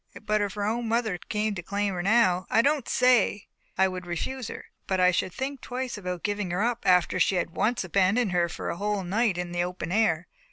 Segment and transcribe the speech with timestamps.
[0.25, 3.45] But if her own mother came to claim her now, I don't say
[3.77, 7.35] I would refuse her, but I should think twice about giving her up after she
[7.35, 10.25] had once abandoned her for a whole night in the open air.